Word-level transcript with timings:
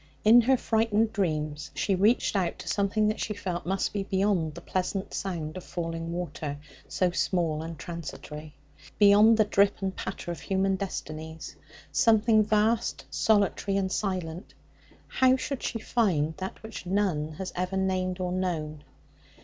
In 0.23 0.41
her 0.41 0.57
frightened 0.57 1.13
dreams 1.13 1.69
she 1.75 1.93
reached 1.93 2.35
out 2.35 2.57
to 2.57 2.67
something 2.67 3.07
that 3.09 3.19
she 3.19 3.35
felt 3.35 3.67
must 3.67 3.93
be 3.93 4.01
beyond 4.01 4.55
the 4.55 4.59
pleasant 4.61 5.13
sound 5.13 5.55
of 5.57 5.63
falling 5.63 6.11
water, 6.11 6.57
so 6.87 7.11
small 7.11 7.61
and 7.61 7.77
transitory; 7.77 8.55
beyond 8.97 9.37
the 9.37 9.45
drip 9.45 9.79
and 9.79 9.95
patter 9.95 10.31
of 10.31 10.39
human 10.39 10.75
destinies 10.75 11.55
something 11.91 12.41
vast, 12.43 13.05
solitary, 13.11 13.77
and 13.77 13.91
silent. 13.91 14.55
How 15.07 15.35
should 15.37 15.61
she 15.61 15.77
find 15.77 16.35
that 16.37 16.63
which 16.63 16.87
none 16.87 17.33
has 17.33 17.53
ever 17.55 17.77
named 17.77 18.19
or 18.19 18.31
known? 18.31 18.83